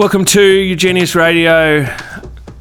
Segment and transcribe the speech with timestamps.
[0.00, 1.86] Welcome to UGENIUS Radio.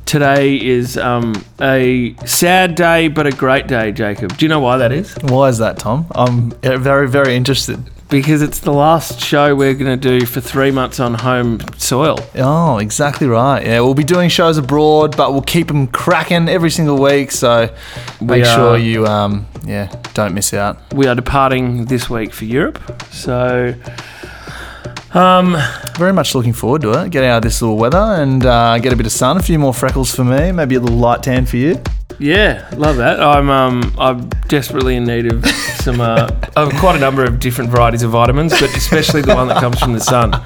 [0.05, 4.35] Today is um, a sad day, but a great day, Jacob.
[4.35, 5.15] Do you know why that is?
[5.21, 6.05] Why is that, Tom?
[6.12, 7.81] I'm uh, very, very interested.
[8.10, 12.17] Because it's the last show we're going to do for three months on home soil.
[12.35, 13.65] Oh, exactly right.
[13.65, 17.31] Yeah, we'll be doing shows abroad, but we'll keep them cracking every single week.
[17.31, 17.73] So
[18.20, 20.94] make are- sure you, um, yeah, don't miss out.
[20.94, 22.81] We are departing this week for Europe.
[23.13, 23.76] So,
[25.13, 25.57] um,
[25.98, 27.09] Very much looking forward to it.
[27.12, 29.38] Get out of this little weather and uh, get a bit of sun.
[29.38, 30.51] A few more freckles for me.
[30.51, 31.81] Maybe a little light tan for you.
[32.20, 33.20] yeah, love that.
[33.21, 37.70] I'm um, I'm desperately in need of some, uh, of quite a number of different
[37.71, 40.34] varieties of vitamins, but especially the one that comes from the sun.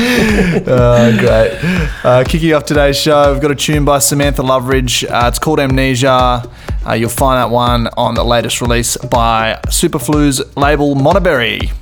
[0.00, 1.58] Oh, great.
[2.04, 5.02] Uh, kicking off today's show, we've got a tune by Samantha Loveridge.
[5.10, 6.48] Uh, it's called Amnesia.
[6.86, 11.72] Uh, you'll find that one on the latest release by Superflu's label Monaberry.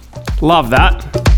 [0.40, 1.35] Love that.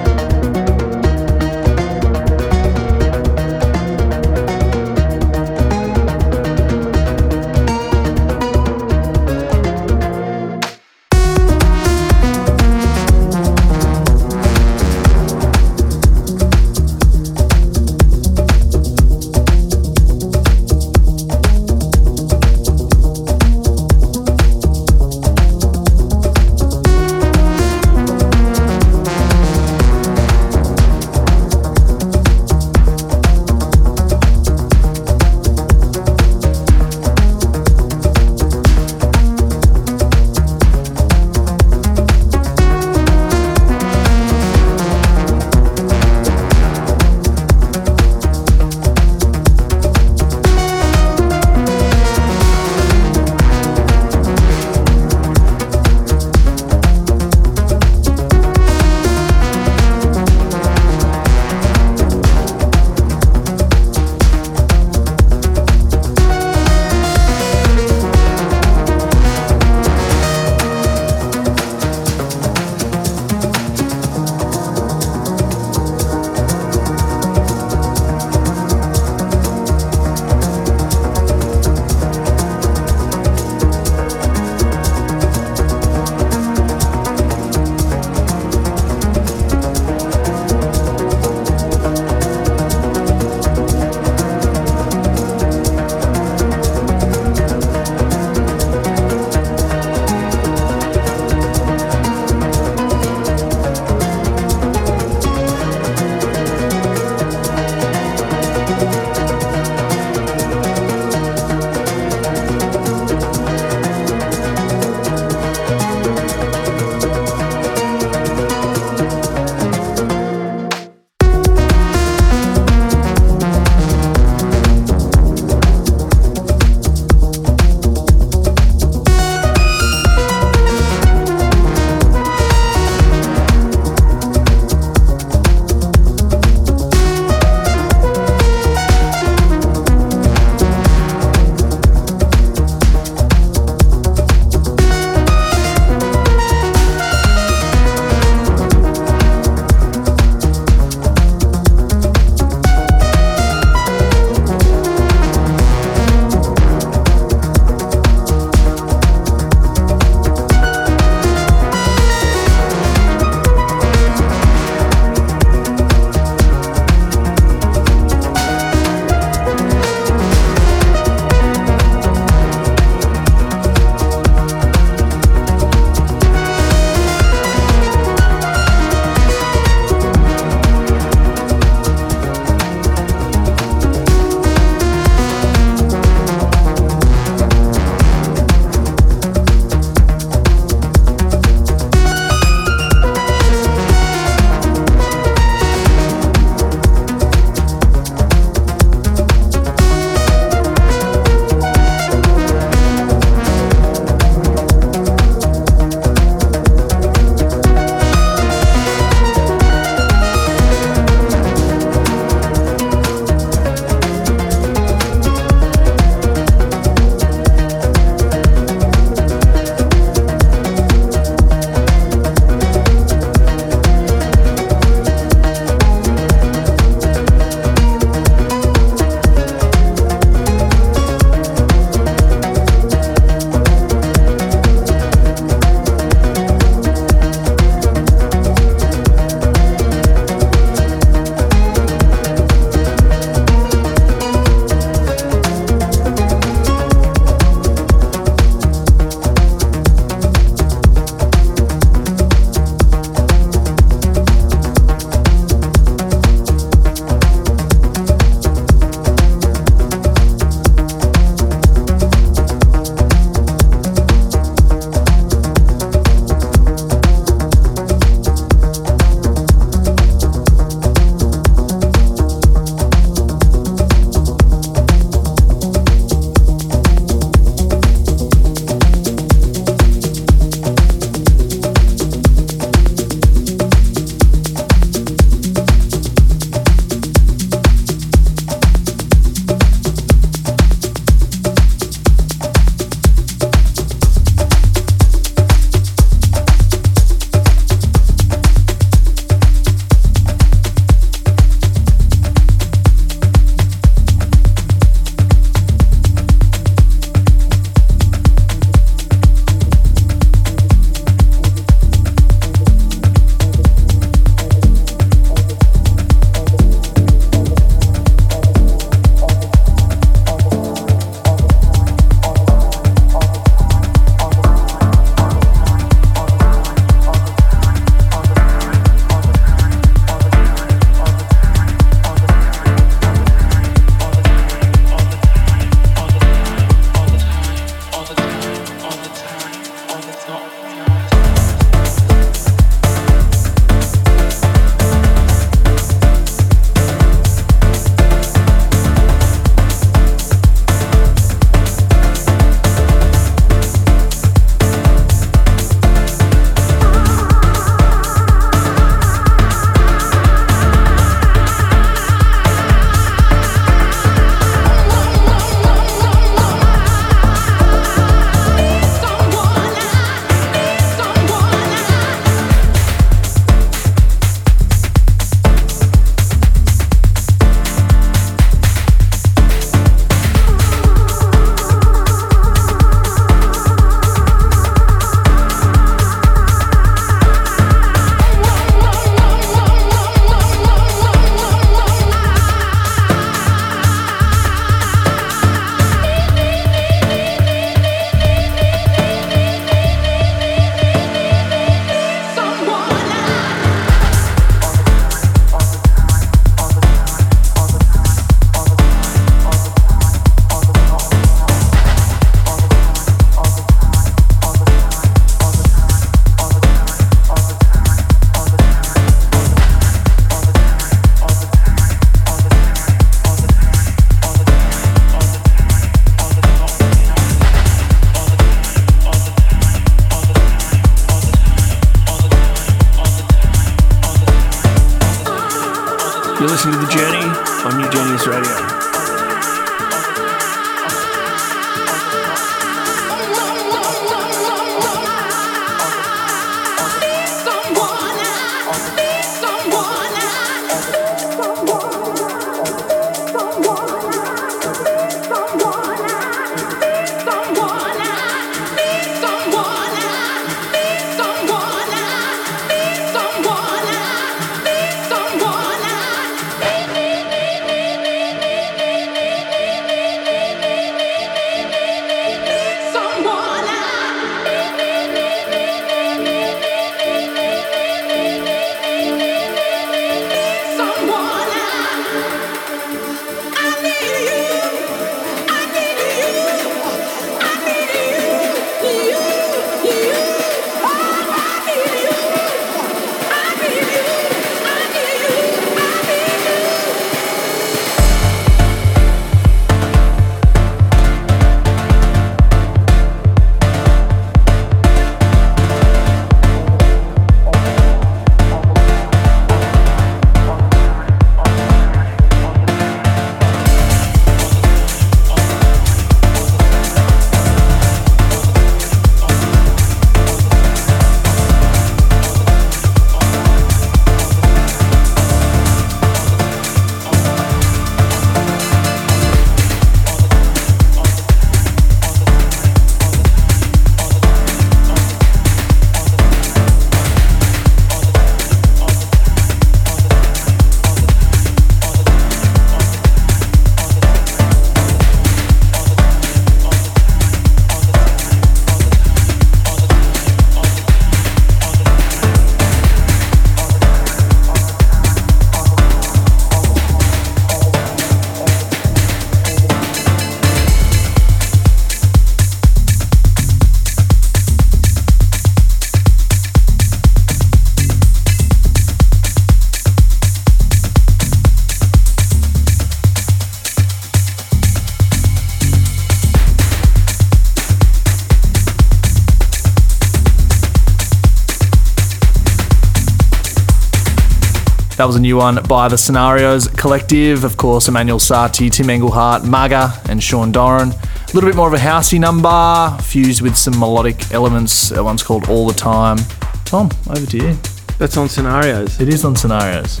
[585.26, 587.42] New one by the Scenarios Collective.
[587.42, 590.92] Of course, Emanuel Satie, Tim Engelhardt, Maga, and Sean Doron.
[590.92, 594.90] A little bit more of a housey number, fused with some melodic elements.
[594.90, 596.18] That one's called All the Time.
[596.64, 597.58] Tom, over to you.
[597.98, 599.00] That's on Scenarios.
[599.00, 600.00] It is on Scenarios.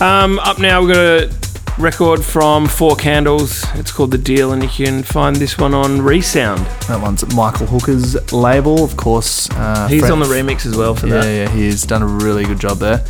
[0.00, 1.34] Um, up now, we've got a
[1.76, 3.66] record from Four Candles.
[3.74, 6.64] It's called The Deal, and you can find this one on Resound.
[6.88, 9.46] That one's at Michael Hooker's label, of course.
[9.50, 11.26] Uh, He's on the remix as well for Yeah, that.
[11.26, 13.04] yeah, he's done a really good job there.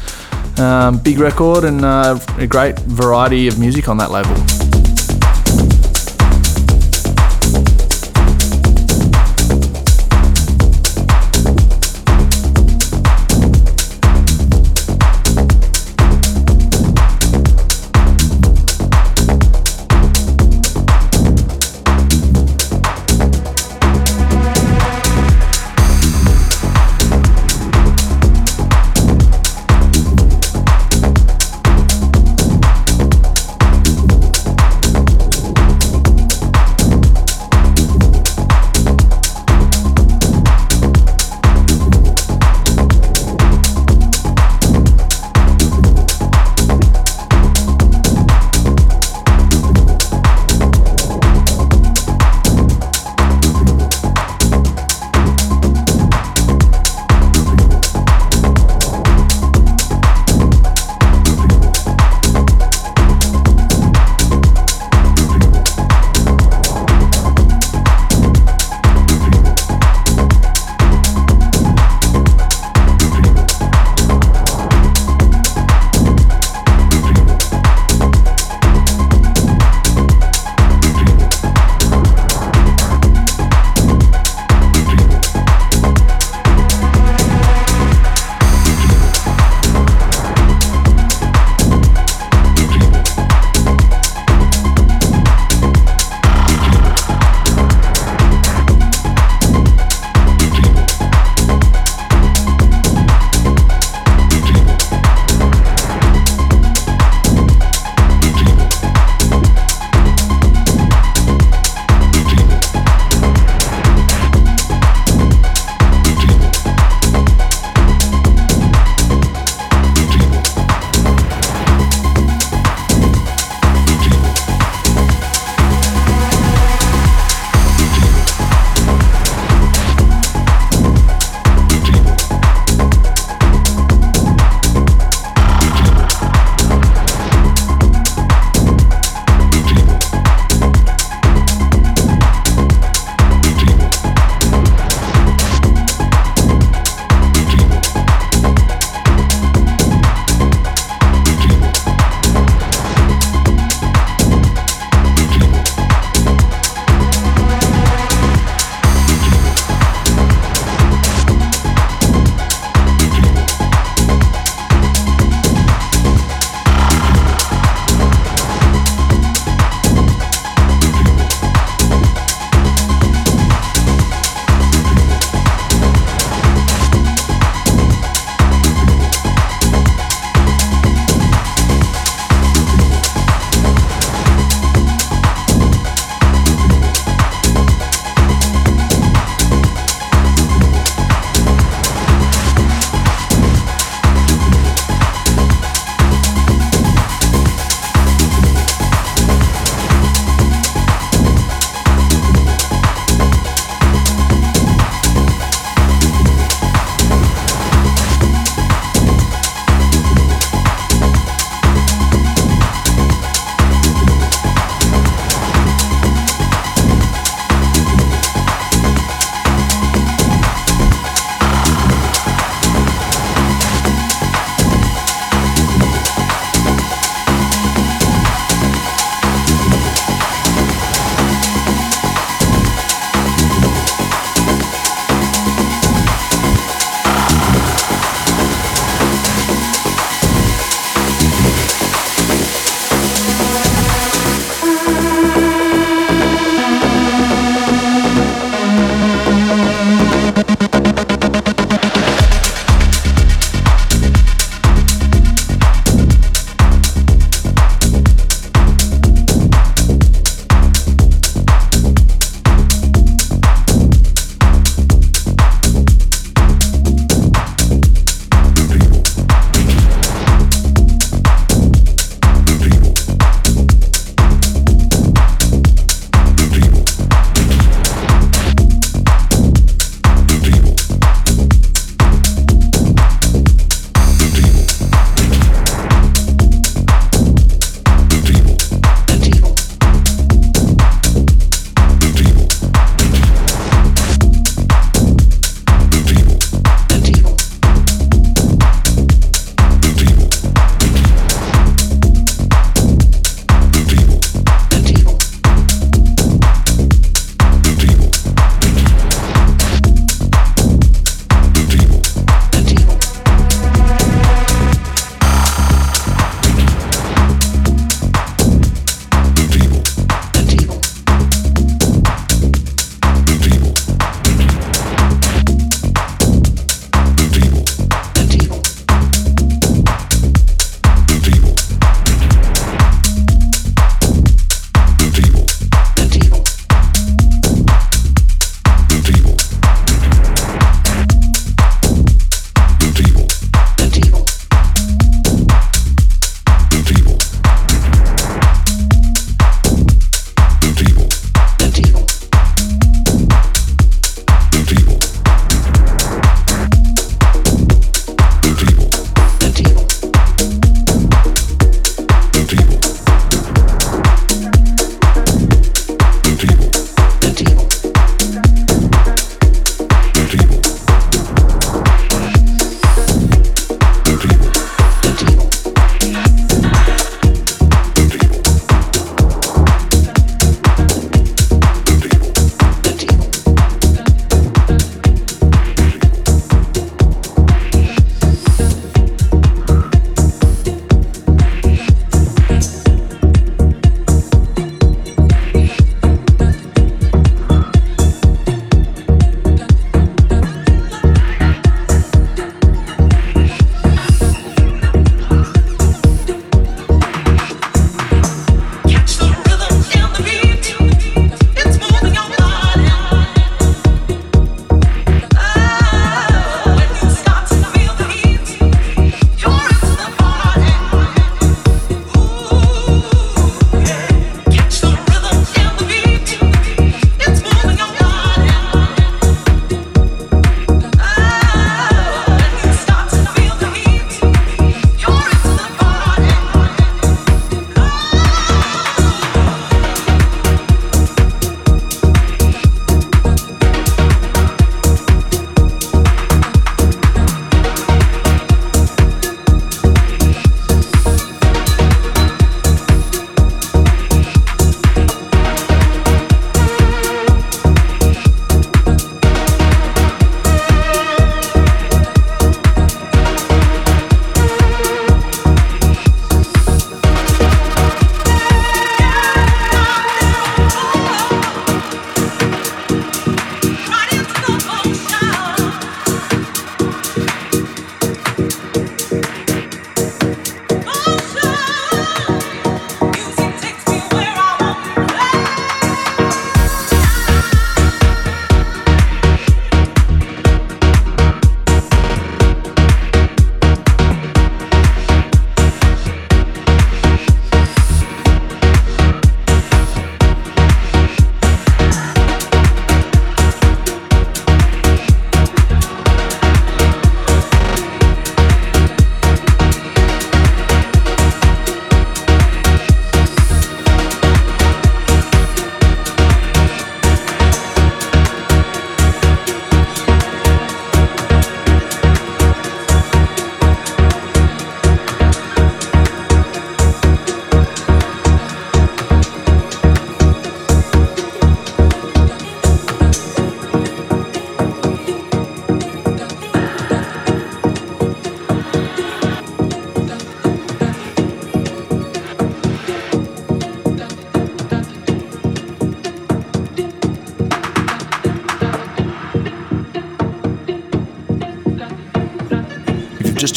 [0.56, 4.63] Um, big record and uh, a great variety of music on that label.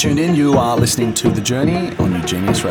[0.07, 2.63] Tuned in, you are listening to The Journey on UGENIUS Genius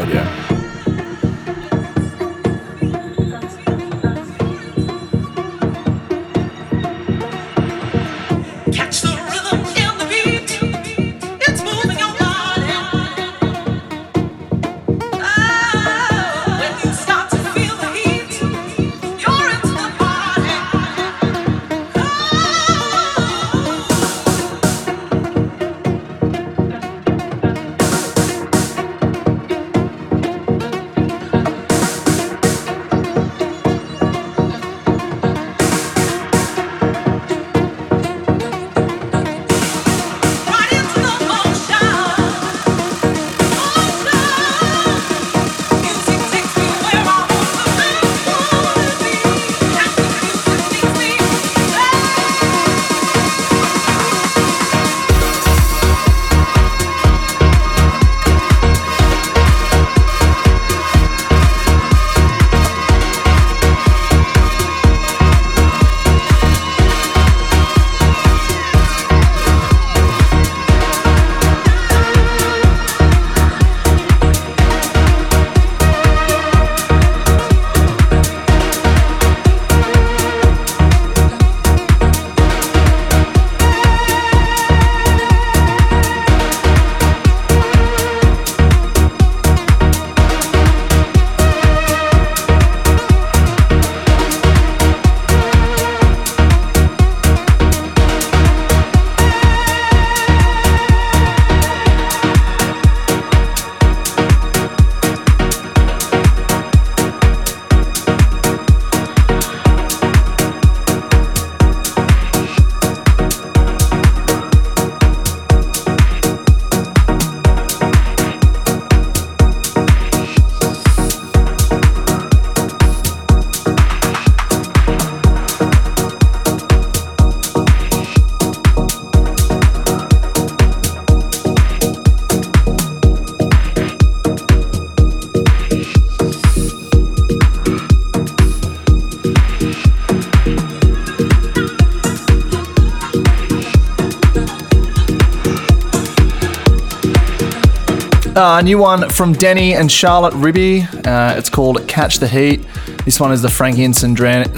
[148.36, 148.48] Radio.
[148.48, 151.06] A uh, new one from Denney and Charlotte Riby.
[151.06, 152.66] Uh, it's called Catch the Heat.
[153.04, 154.54] This one is the Frankey and Sandrino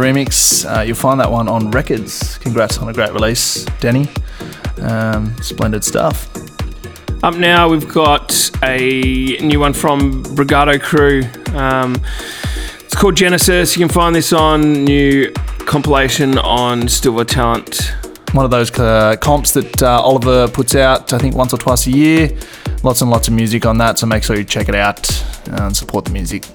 [0.00, 0.64] remix.
[0.64, 2.40] Uh, you'll find that one on Rekids.
[2.40, 4.08] Congrats on a great release, Denney.
[4.82, 6.30] Um, splendid stuff.
[7.22, 11.22] Up now, we've got a new one from Brigado Crew.
[11.54, 11.96] Um,
[12.80, 13.76] it's called Genesis.
[13.76, 15.30] You can find this on new
[15.66, 17.99] compilation on Stil Vor Talent.
[18.32, 21.86] One of those uh, comps that uh, Oliver puts out, I think, once or twice
[21.86, 22.30] a year
[22.82, 25.08] lots and lots of music on that, so make sure you check it out
[25.46, 26.46] and support the music.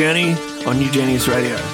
[0.00, 0.30] Journey
[0.64, 1.69] on UGENIUS Radio.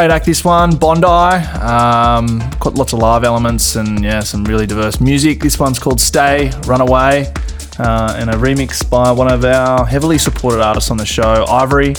[0.00, 1.06] Great act this one, Bondi.
[1.06, 5.42] Um, got lots of live elements and yeah, some really diverse music.
[5.42, 7.30] This one's called Stay, Runaway,
[7.78, 11.94] uh, and a remix by one of our heavily supported artists on the show, Ivory.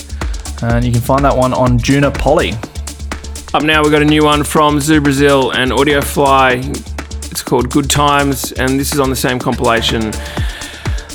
[0.62, 2.54] And you can find that one on Juna Poly.
[3.54, 6.70] Up now, we've got a new one from Zoo Brazil and Audiofly.
[7.30, 10.06] It's called Good Times, and this is on the same compilation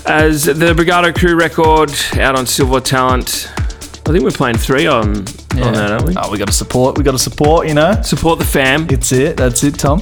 [0.06, 3.52] as the Brigado Crew record out on Stil Vor Talent.
[3.58, 5.26] I think we're playing three on,
[5.64, 6.14] on that, aren't we?
[6.18, 6.98] Oh, we got to support.
[6.98, 7.68] We got to support.
[7.68, 8.88] You know, Support the fam.
[8.90, 9.38] it's it.
[9.38, 10.02] That's it, Tom.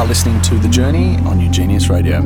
[0.00, 2.22] Are listening to The Journey on UGENIUS Radio.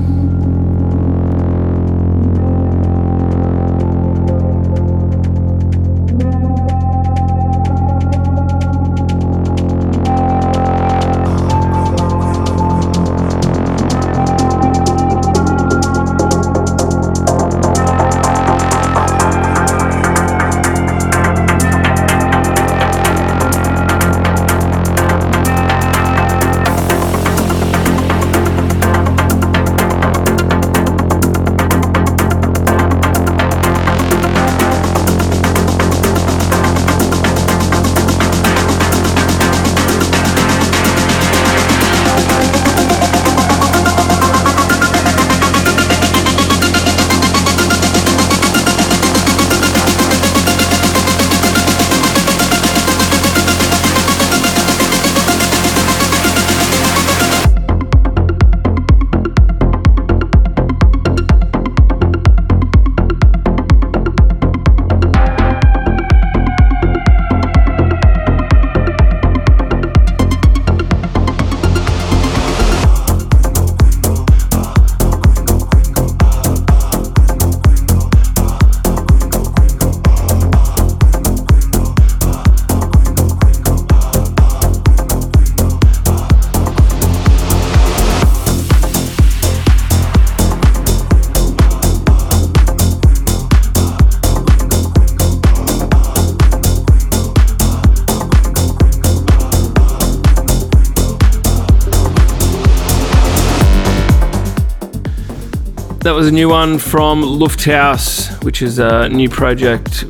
[106.25, 110.07] Was a new one from Lufthaus, which is a new project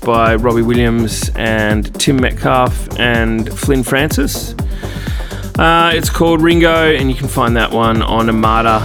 [0.00, 4.54] by Robbie Williams and Tim Metcalfe and Flynn Francis.
[5.58, 8.78] Uh, it's called Ringo, and you can find that one on Armada.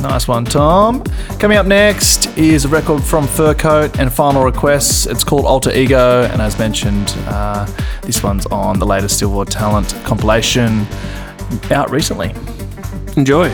[0.00, 1.02] Nice one, Tom.
[1.40, 5.06] Coming up next is a record from Fur Coat and Final Requests.
[5.06, 7.66] It's called Alter Ego, and as mentioned, uh,
[8.02, 10.86] this one's on the latest Stil Vor Talent compilation
[11.72, 12.32] out recently.
[13.16, 13.52] Enjoy.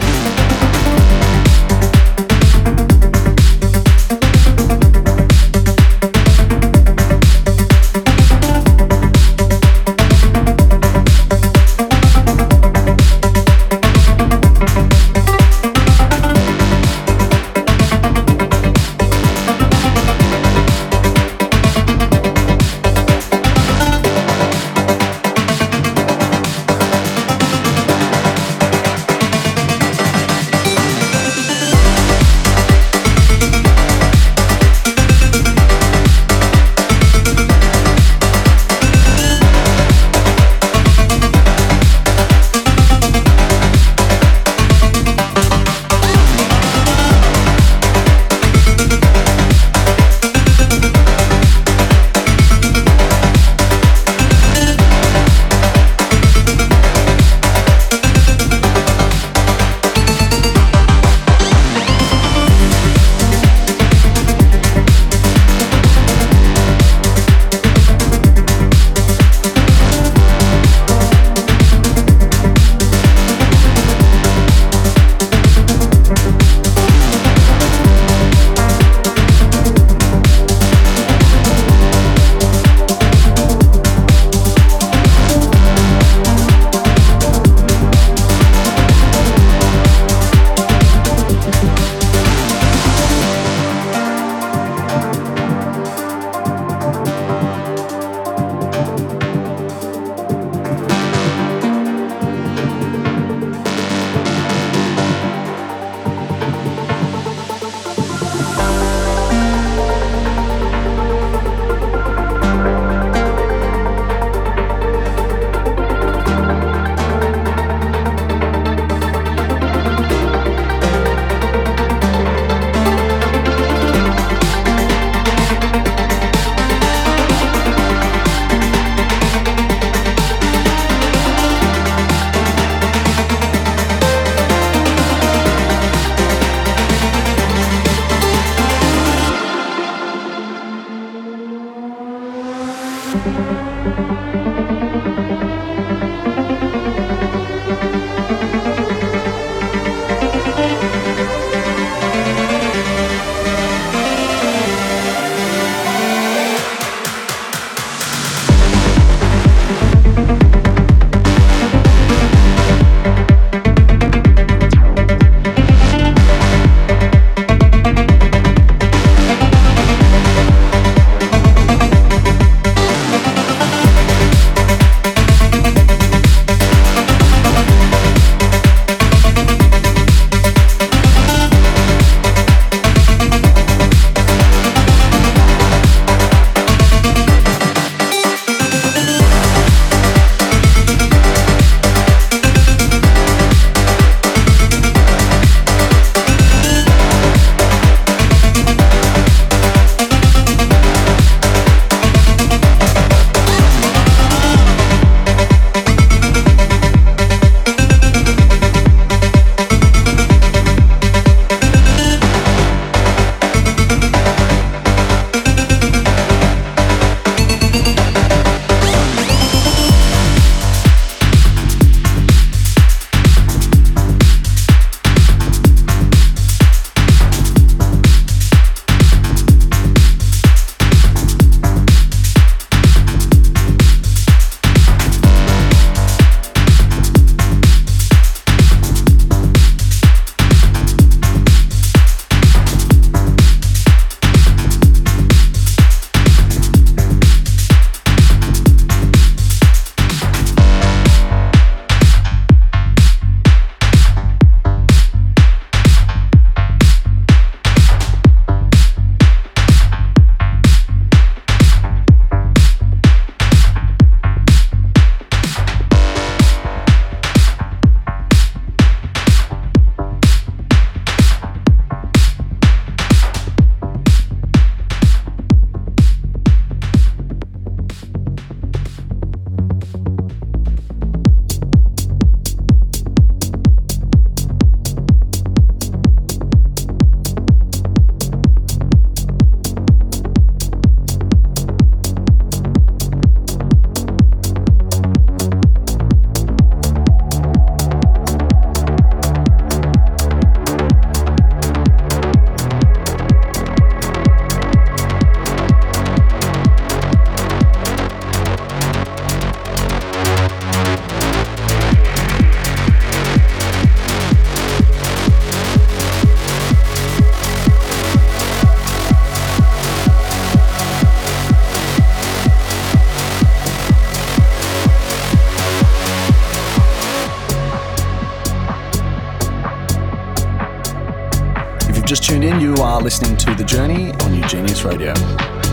[332.07, 335.64] Just tuned in, you are listening to The Journey on UGENIUS Radio.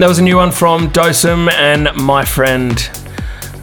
[0.00, 2.72] That was a new one from Dosem and my friend.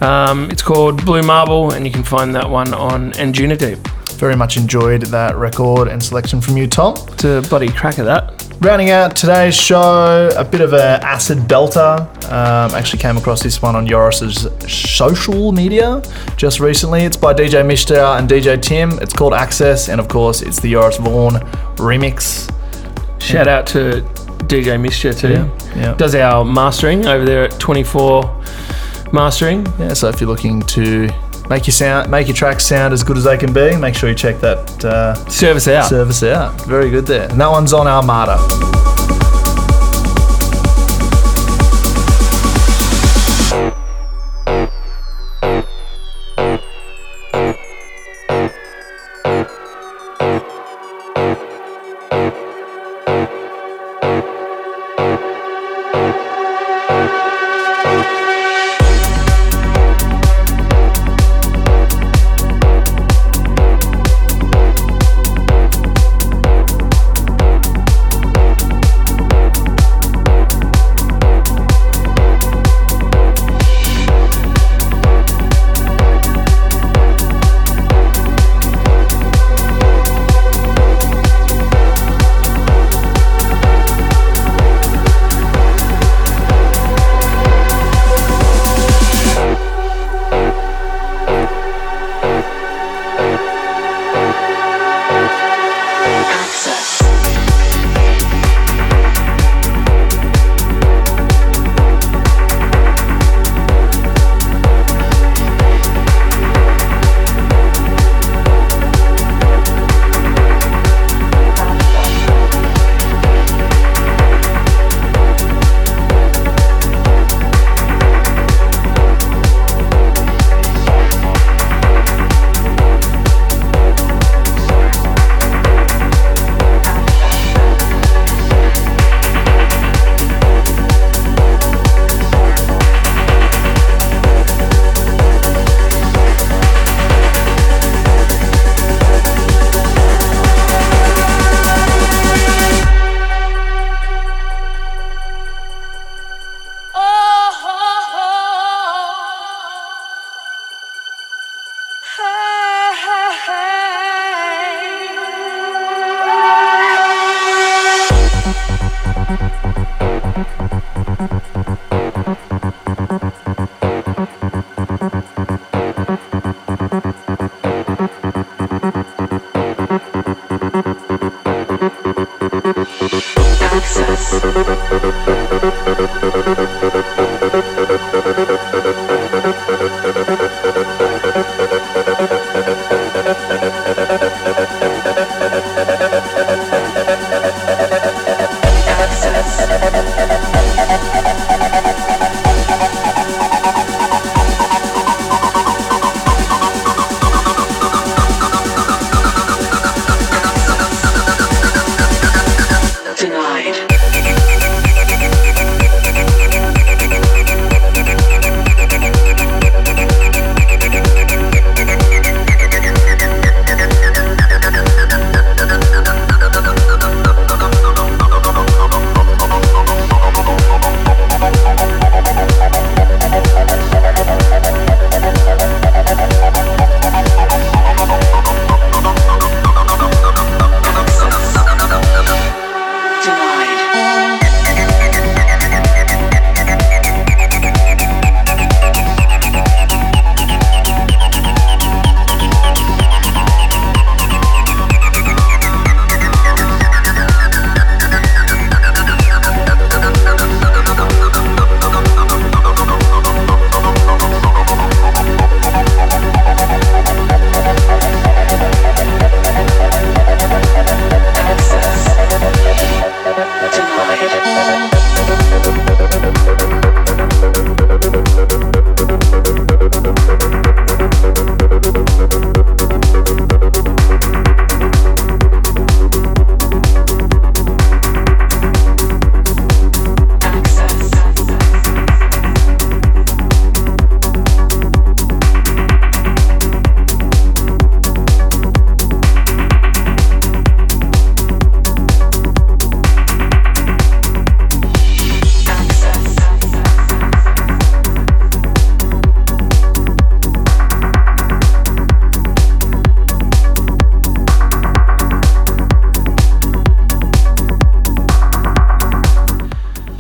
[0.02, 3.80] Um, it's called Blue Marble, and you can find that one on Anjunadeep.
[4.20, 6.94] Very much enjoyed that record and selection from you, Tom.
[7.08, 8.48] It's a bloody crack of that.
[8.62, 12.02] Rounding out today's show, a bit of a acid belter.
[12.26, 16.04] Um, actually came across this one on Joris's social media
[16.36, 17.02] just recently.
[17.02, 18.92] It's by DJ Misjah and DJ Tim.
[19.02, 21.34] It's called Access, and of course, it's the Joris Voorn
[21.78, 22.54] remix.
[23.20, 24.08] Shout out to
[24.48, 25.30] DJ Misjah too.
[25.30, 25.94] Yeah, yeah.
[25.96, 28.44] Does our mastering over there at 24
[29.14, 29.66] Mastering.
[29.80, 31.08] Yeah, so if you're looking to
[31.50, 34.10] make your sound, make your tracks sound as good as they can be, make sure
[34.10, 35.88] you check that uh, Service out.
[35.88, 36.60] service out.
[36.66, 37.30] Very good there.
[37.32, 38.38] And that one's on Armada.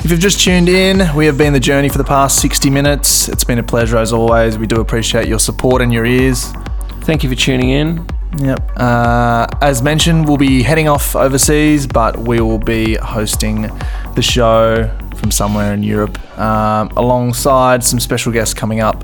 [0.07, 3.27] If you've just tuned in, we have been the journey for the past 60 minutes.
[3.27, 4.57] It's been a pleasure as always.
[4.57, 6.45] We do appreciate your support and your ears.
[7.01, 8.07] Thank you for tuning in.
[8.39, 8.71] Yep.
[8.77, 13.63] Uh, as mentioned, we'll be heading off overseas, but we will be hosting
[14.15, 19.03] the show from somewhere in Europe um, alongside some special guests coming up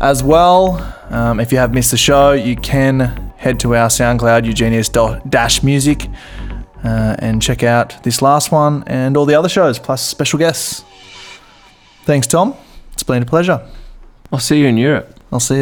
[0.00, 0.80] as well.
[1.10, 5.62] Um, if you have missed the show, you can head to our SoundCloud, UGENIUS Dash
[5.62, 6.09] Music,
[7.40, 10.84] check out this last one and all the other shows, plus special guests.
[12.04, 12.54] Thanks, Tom.
[12.92, 13.66] It's been a pleasure.
[14.32, 15.18] I'll see you in Europe.
[15.32, 15.58] I'll see you.